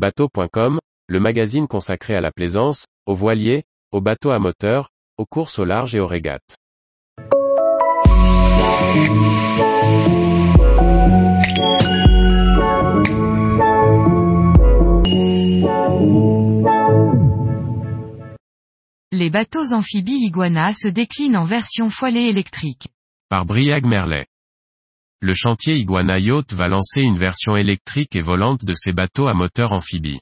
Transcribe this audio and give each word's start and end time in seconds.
Bateau.com, 0.00 0.78
le 1.08 1.20
magazine 1.20 1.68
consacré 1.68 2.14
à 2.14 2.22
la 2.22 2.30
plaisance, 2.30 2.86
aux 3.04 3.14
voiliers, 3.14 3.64
aux 3.92 4.00
bateaux 4.00 4.30
à 4.30 4.38
moteur, 4.38 4.88
aux 5.18 5.26
courses 5.26 5.58
au 5.58 5.66
large 5.66 5.94
et 5.94 6.00
aux 6.00 6.06
régates. 6.06 6.56
Les 19.12 19.28
bateaux 19.28 19.74
amphibies 19.74 20.24
Iguana 20.24 20.72
se 20.72 20.88
déclinent 20.88 21.36
en 21.36 21.44
version 21.44 21.90
foilée 21.90 22.30
électrique. 22.30 22.88
Par 23.28 23.44
Briag 23.44 23.84
Merlet. 23.84 24.29
Le 25.22 25.34
chantier 25.34 25.74
Iguana 25.74 26.18
Yacht 26.18 26.54
va 26.54 26.68
lancer 26.68 27.02
une 27.02 27.18
version 27.18 27.54
électrique 27.54 28.16
et 28.16 28.22
volante 28.22 28.64
de 28.64 28.72
ses 28.72 28.92
bateaux 28.92 29.26
à 29.26 29.34
moteur 29.34 29.74
amphibie. 29.74 30.18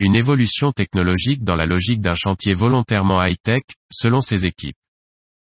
Une 0.00 0.16
évolution 0.16 0.72
technologique 0.72 1.44
dans 1.44 1.54
la 1.54 1.66
logique 1.66 2.00
d'un 2.00 2.16
chantier 2.16 2.52
volontairement 2.52 3.24
high-tech, 3.24 3.62
selon 3.92 4.20
ses 4.20 4.44
équipes. 4.44 4.74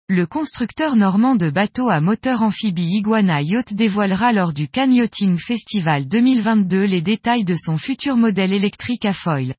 Le 0.07 0.25
constructeur 0.25 0.95
normand 0.95 1.35
de 1.35 1.49
bateaux 1.49 1.89
à 1.89 1.99
moteur 1.99 2.43
amphibie 2.43 2.87
Iguana 2.95 3.41
Yacht 3.41 3.73
dévoilera 3.73 4.31
lors 4.31 4.53
du 4.53 4.69
Cannes 4.69 4.93
Yachting 4.93 5.37
Festival 5.37 6.07
2022 6.07 6.85
les 6.85 7.01
détails 7.01 7.43
de 7.43 7.55
son 7.55 7.77
futur 7.77 8.15
modèle 8.15 8.53
électrique 8.53 9.03
à 9.03 9.11
foil. 9.11 9.53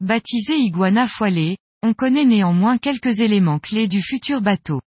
Baptisé 0.00 0.56
Iguana 0.56 1.08
Foilé, 1.08 1.56
on 1.82 1.94
connaît 1.94 2.26
néanmoins 2.26 2.76
quelques 2.76 3.20
éléments 3.20 3.60
clés 3.60 3.88
du 3.88 4.02
futur 4.02 4.42
bateau. 4.42 4.82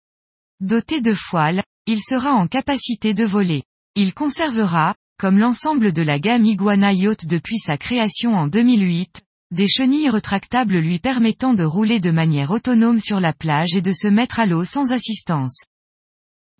Doté 0.60 1.02
de 1.02 1.16
foiles, 1.16 1.64
il 1.88 2.00
sera 2.00 2.34
en 2.34 2.46
capacité 2.46 3.16
de 3.16 3.26
voler. 3.26 3.64
Il 3.96 4.14
conservera, 4.14 4.96
comme 5.20 5.38
l'ensemble 5.38 5.92
de 5.92 6.02
la 6.02 6.18
gamme 6.18 6.46
Iguana 6.46 6.94
Yacht 6.94 7.26
depuis 7.26 7.58
sa 7.58 7.78
création 7.78 8.36
en 8.36 8.48
2008, 8.48 9.22
des 9.52 9.68
chenilles 9.68 10.10
rétractables 10.10 10.78
lui 10.78 10.98
permettant 10.98 11.54
de 11.54 11.66
rouler 11.66 12.00
de 12.00 12.10
manière 12.10 12.52
autonome 12.52 13.02
sur 13.02 13.20
la 13.20 13.34
plage 13.34 13.76
et 13.76 13.82
de 13.82 13.92
se 13.92 14.08
mettre 14.08 14.40
à 14.40 14.46
l'eau 14.46 14.64
sans 14.64 14.94
assistance. 14.94 15.66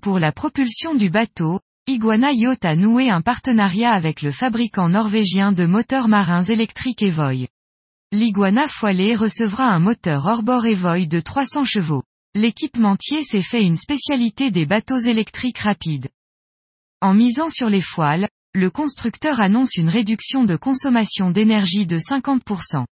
Pour 0.02 0.20
la 0.20 0.34
propulsion 0.34 0.94
du 0.94 1.10
bateau, 1.10 1.62
Iguana 1.88 2.34
Yacht 2.34 2.66
a 2.66 2.76
noué 2.76 3.10
un 3.10 3.22
partenariat 3.22 3.94
avec 3.94 4.22
le 4.22 4.34
fabricant 4.34 4.90
norvégien 4.90 5.54
de 5.54 5.66
moteurs 5.66 6.10
marins 6.10 6.44
électriques 6.44 7.02
Evoy. 7.02 7.48
L'Iguana 8.12 8.68
Foilé 8.68 9.16
recevra 9.16 9.70
un 9.70 9.80
moteur 9.80 10.26
hors-bord 10.26 10.66
Evoy 10.66 11.08
de 11.08 11.22
300 11.22 11.64
chevaux. 11.64 12.04
L'équipementier 12.36 13.24
s'est 13.24 13.42
fait 13.42 13.64
une 13.64 13.78
spécialité 13.78 14.52
des 14.52 14.66
bateaux 14.66 15.00
électriques 15.00 15.60
rapides. 15.60 16.10
En 17.04 17.16
misant 17.16 17.50
sur 17.50 17.68
les 17.68 17.82
foiles, 17.82 18.30
le 18.54 18.70
constructeur 18.70 19.42
annonce 19.42 19.76
une 19.76 19.90
réduction 19.90 20.44
de 20.44 20.56
consommation 20.56 21.32
d'énergie 21.32 21.88
de 21.88 21.98
50%. 21.98 22.86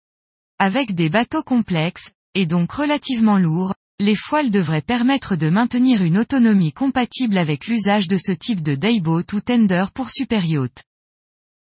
Avec 0.58 0.94
des 0.94 1.10
bateaux 1.10 1.42
complexes, 1.42 2.10
et 2.34 2.46
donc 2.46 2.72
relativement 2.72 3.36
lourds, 3.36 3.74
les 4.00 4.14
foiles 4.14 4.50
devraient 4.50 4.80
permettre 4.80 5.36
de 5.36 5.50
maintenir 5.50 6.02
une 6.02 6.16
autonomie 6.16 6.72
compatible 6.72 7.36
avec 7.36 7.66
l'usage 7.66 8.08
de 8.08 8.16
ce 8.16 8.32
type 8.32 8.62
de 8.62 8.76
dayboat 8.76 9.24
ou 9.34 9.40
tender 9.42 9.84
pour 9.92 10.08
superyacht. 10.10 10.84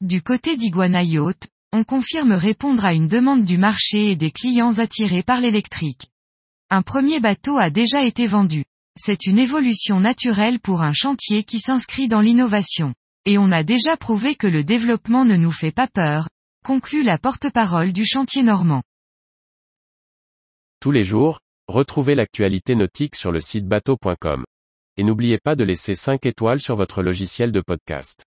Du 0.01 0.23
côté 0.23 0.57
d'Iguana 0.57 1.03
Yacht, 1.03 1.49
on 1.71 1.83
confirme 1.83 2.33
répondre 2.33 2.83
à 2.83 2.93
une 2.93 3.07
demande 3.07 3.45
du 3.45 3.59
marché 3.59 4.09
et 4.09 4.15
des 4.15 4.31
clients 4.31 4.79
attirés 4.79 5.23
par 5.23 5.39
l'électrique. 5.39 6.07
Un 6.71 6.81
premier 6.81 7.19
bateau 7.19 7.57
a 7.59 7.69
déjà 7.69 8.03
été 8.03 8.25
vendu. 8.25 8.63
C'est 8.95 9.25
une 9.25 9.39
évolution 9.39 9.99
naturelle 9.99 10.59
pour 10.59 10.83
un 10.83 10.94
chantier 10.94 11.44
qui 11.44 11.59
s'inscrit 11.59 12.08
dans 12.08 12.22
l'innovation. 12.22 12.94
Et 13.25 13.38
on 13.38 13.52
a 13.52 13.63
déjà 13.63 13.97
prouvé 13.97 14.35
que 14.35 14.47
le 14.47 14.63
développement 14.63 15.25
ne 15.25 15.35
nous 15.35 15.52
fait 15.52 15.72
pas 15.72 15.88
peur, 15.88 16.30
conclut 16.63 17.03
la 17.03 17.17
porte-parole 17.17 17.91
du 17.91 18.05
chantier 18.05 18.44
normand. 18.44 18.83
Tous 20.80 20.91
les 20.91 21.03
jours, 21.03 21.39
retrouvez 21.67 22.13
l'actualité 22.13 22.75
nautique 22.75 23.16
sur 23.16 23.31
le 23.31 23.39
site 23.39 23.66
bateau.com. 23.66 24.44
Et 24.97 25.03
n'oubliez 25.03 25.40
pas 25.40 25.56
de 25.56 25.63
laisser 25.63 25.96
5 25.96 26.25
étoiles 26.25 26.62
sur 26.62 26.75
votre 26.75 27.01
logiciel 27.01 27.51
de 27.51 27.62
podcast. 27.62 28.25